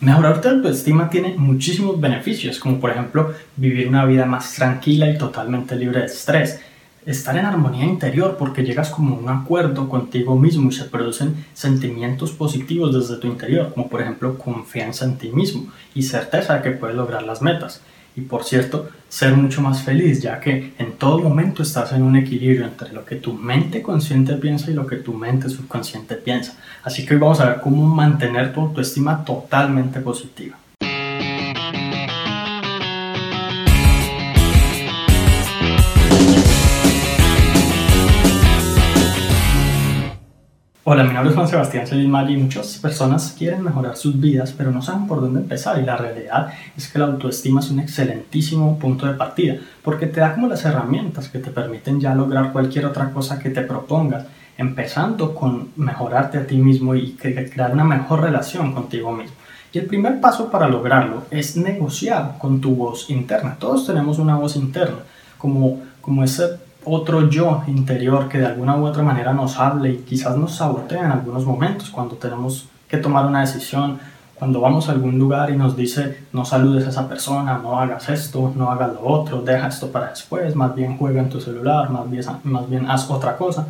[0.00, 5.18] Mejorar tu autoestima tiene muchísimos beneficios, como por ejemplo vivir una vida más tranquila y
[5.18, 6.58] totalmente libre de estrés,
[7.04, 11.44] estar en armonía interior porque llegas como a un acuerdo contigo mismo y se producen
[11.52, 16.62] sentimientos positivos desde tu interior, como por ejemplo confianza en ti mismo y certeza de
[16.62, 17.82] que puedes lograr las metas
[18.16, 22.16] y por cierto, ser mucho más feliz, ya que en todo momento estás en un
[22.16, 26.56] equilibrio entre lo que tu mente consciente piensa y lo que tu mente subconsciente piensa.
[26.82, 30.56] Así que hoy vamos a ver cómo mantener tu autoestima totalmente positiva.
[40.92, 44.72] Hola, mi nombre es Juan Sebastián Celismar y muchas personas quieren mejorar sus vidas, pero
[44.72, 45.78] no saben por dónde empezar.
[45.78, 49.54] Y la realidad es que la autoestima es un excelentísimo punto de partida,
[49.84, 53.50] porque te da como las herramientas que te permiten ya lograr cualquier otra cosa que
[53.50, 54.26] te propongas,
[54.58, 59.36] empezando con mejorarte a ti mismo y crear una mejor relación contigo mismo.
[59.72, 63.54] Y el primer paso para lograrlo es negociar con tu voz interna.
[63.60, 64.98] Todos tenemos una voz interna,
[65.38, 66.48] como, como ese
[66.84, 71.04] otro yo interior que de alguna u otra manera nos hable y quizás nos sabotea
[71.04, 73.98] en algunos momentos cuando tenemos que tomar una decisión,
[74.34, 78.08] cuando vamos a algún lugar y nos dice no saludes a esa persona, no hagas
[78.08, 81.90] esto, no hagas lo otro, deja esto para después, más bien juega en tu celular,
[81.90, 83.66] más bien, más bien haz otra cosa.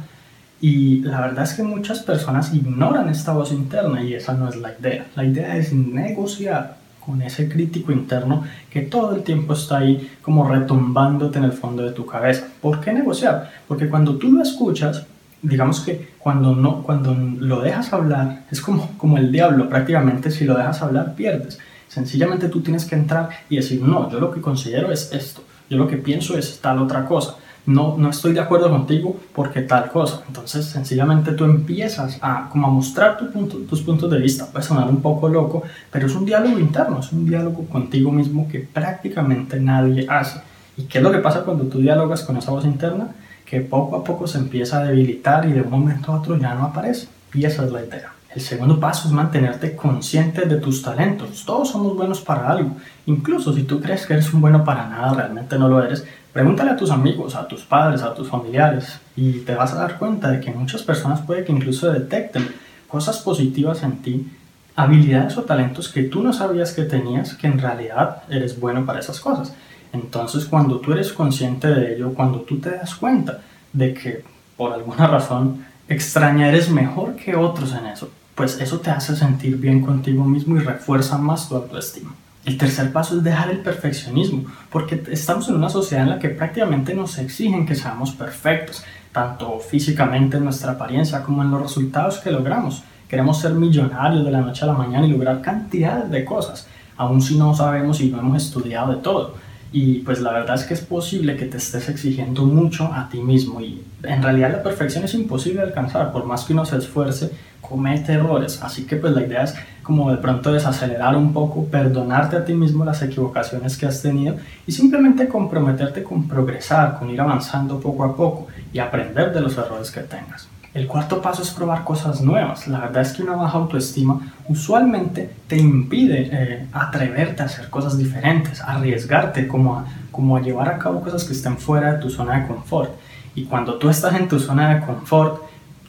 [0.61, 4.57] Y la verdad es que muchas personas ignoran esta voz interna y esa no es
[4.57, 5.07] la idea.
[5.17, 10.49] La idea es negociar con ese crítico interno que todo el tiempo está ahí como
[10.49, 12.47] retumbándote en el fondo de tu cabeza.
[12.61, 13.51] ¿Por qué negociar?
[13.67, 15.07] Porque cuando tú lo escuchas,
[15.43, 20.45] digamos que cuando no cuando lo dejas hablar es como como el diablo prácticamente si
[20.45, 24.41] lo dejas hablar pierdes sencillamente tú tienes que entrar y decir no yo lo que
[24.41, 27.37] considero es esto yo lo que pienso es tal otra cosa
[27.71, 30.23] no, no estoy de acuerdo contigo porque tal cosa.
[30.27, 34.47] Entonces, sencillamente tú empiezas a, como a mostrar tu punto, tus puntos de vista.
[34.47, 38.49] Puede sonar un poco loco, pero es un diálogo interno, es un diálogo contigo mismo
[38.49, 40.41] que prácticamente nadie hace.
[40.77, 43.09] ¿Y qué es lo que pasa cuando tú dialogas con esa voz interna?
[43.45, 46.55] Que poco a poco se empieza a debilitar y de un momento a otro ya
[46.55, 47.09] no aparece.
[47.35, 48.13] Y esa es la idea.
[48.35, 51.45] El segundo paso es mantenerte consciente de tus talentos.
[51.45, 52.77] Todos somos buenos para algo.
[53.07, 56.71] Incluso si tú crees que eres un bueno para nada, realmente no lo eres, Pregúntale
[56.71, 60.31] a tus amigos, a tus padres, a tus familiares y te vas a dar cuenta
[60.31, 62.47] de que muchas personas puede que incluso detecten
[62.87, 64.29] cosas positivas en ti,
[64.77, 69.01] habilidades o talentos que tú no sabías que tenías, que en realidad eres bueno para
[69.01, 69.53] esas cosas.
[69.93, 73.41] Entonces cuando tú eres consciente de ello, cuando tú te das cuenta
[73.73, 74.25] de que
[74.57, 79.57] por alguna razón extraña eres mejor que otros en eso, pues eso te hace sentir
[79.57, 82.15] bien contigo mismo y refuerza más tu autoestima.
[82.45, 86.31] El tercer paso es dejar el perfeccionismo, porque estamos en una sociedad en la que
[86.31, 92.19] prácticamente nos exigen que seamos perfectos, tanto físicamente en nuestra apariencia como en los resultados
[92.19, 92.83] que logramos.
[93.09, 97.21] Queremos ser millonarios de la noche a la mañana y lograr cantidades de cosas, aun
[97.21, 99.35] si no sabemos y no hemos estudiado de todo.
[99.73, 103.21] Y pues la verdad es que es posible que te estés exigiendo mucho a ti
[103.21, 107.31] mismo y en realidad la perfección es imposible alcanzar, por más que uno se esfuerce,
[107.61, 108.61] comete errores.
[108.63, 109.55] Así que pues la idea es
[109.85, 114.37] como de pronto desacelerar un poco, perdonarte a ti mismo las equivocaciones que has tenido
[114.67, 119.57] y simplemente comprometerte con progresar, con ir avanzando poco a poco y aprender de los
[119.57, 120.50] errores que tengas.
[120.73, 122.69] El cuarto paso es probar cosas nuevas.
[122.69, 127.99] La verdad es que una baja autoestima usualmente te impide eh, atreverte a hacer cosas
[127.99, 132.47] diferentes, arriesgarte, como a, llevar a cabo cosas que estén fuera de tu zona de
[132.47, 132.91] confort.
[133.35, 135.43] Y cuando tú estás en tu zona de confort,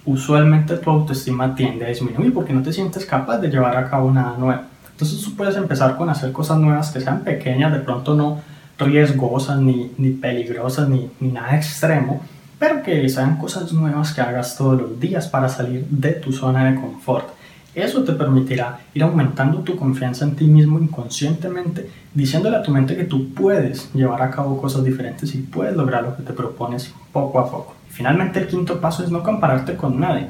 [0.04, 4.12] usualmente tu autoestima tiende a disminuir porque no te sientes capaz de llevar a cabo
[4.12, 4.64] nada nuevo.
[4.90, 8.42] Entonces tú puedes empezar con hacer cosas nuevas que sean pequeñas, de pronto no
[8.80, 12.22] riesgosas, ni, ni peligrosas, ni, ni nada extremo,
[12.62, 16.70] pero que sean cosas nuevas que hagas todos los días para salir de tu zona
[16.70, 17.28] de confort.
[17.74, 22.96] Eso te permitirá ir aumentando tu confianza en ti mismo inconscientemente, diciéndole a tu mente
[22.96, 26.94] que tú puedes llevar a cabo cosas diferentes y puedes lograr lo que te propones
[27.12, 27.74] poco a poco.
[27.90, 30.28] Finalmente el quinto paso es no compararte con nadie.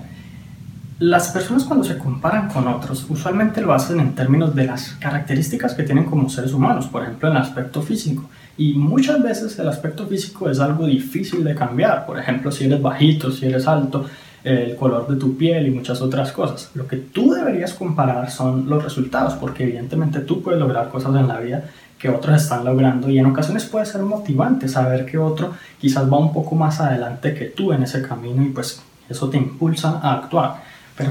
[1.01, 5.73] Las personas cuando se comparan con otros usualmente lo hacen en términos de las características
[5.73, 8.29] que tienen como seres humanos, por ejemplo en el aspecto físico.
[8.55, 12.79] Y muchas veces el aspecto físico es algo difícil de cambiar, por ejemplo si eres
[12.79, 14.05] bajito, si eres alto,
[14.43, 16.69] el color de tu piel y muchas otras cosas.
[16.75, 21.27] Lo que tú deberías comparar son los resultados, porque evidentemente tú puedes lograr cosas en
[21.27, 21.63] la vida
[21.97, 26.19] que otros están logrando y en ocasiones puede ser motivante saber que otro quizás va
[26.19, 30.13] un poco más adelante que tú en ese camino y pues eso te impulsa a
[30.13, 30.69] actuar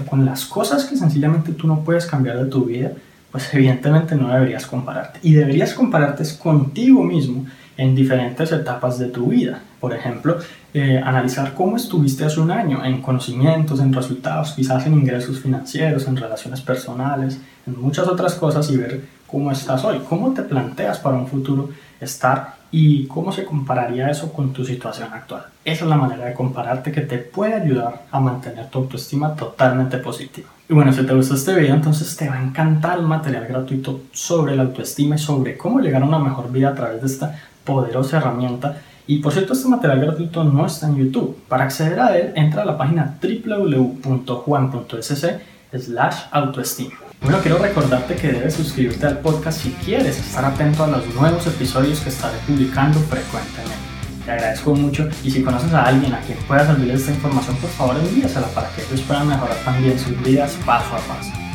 [0.08, 2.92] con las cosas que sencillamente tú no puedes cambiar de tu vida,
[3.31, 5.20] pues evidentemente no deberías compararte.
[5.22, 7.46] Y deberías compararte contigo mismo
[7.76, 9.60] en diferentes etapas de tu vida.
[9.81, 10.38] Por ejemplo,
[10.75, 16.06] eh, analizar cómo estuviste hace un año en conocimientos, en resultados, quizás en ingresos financieros,
[16.06, 20.98] en relaciones personales, en muchas otras cosas y ver cómo estás hoy, cómo te planteas
[20.98, 21.70] para un futuro
[22.00, 25.44] estar y cómo se compararía eso con tu situación actual.
[25.64, 29.99] Esa es la manera de compararte que te puede ayudar a mantener tu autoestima totalmente
[29.99, 30.49] positiva.
[30.69, 34.02] Y bueno, si te gustó este video, entonces te va a encantar el material gratuito
[34.12, 37.40] sobre la autoestima y sobre cómo llegar a una mejor vida a través de esta
[37.64, 38.76] poderosa herramienta.
[39.06, 41.37] Y por cierto, este material gratuito no está en YouTube.
[41.49, 45.25] Para acceder a él, entra a la página www.juan.sc
[45.73, 47.09] slash autoestima.
[47.22, 51.46] Bueno, quiero recordarte que debes suscribirte al podcast si quieres estar atento a los nuevos
[51.46, 53.76] episodios que estaré publicando frecuentemente.
[54.25, 57.70] Te agradezco mucho y si conoces a alguien a quien pueda servir esta información, por
[57.70, 61.50] favor envíasela para que ellos puedan mejorar también sus vidas paso a paso.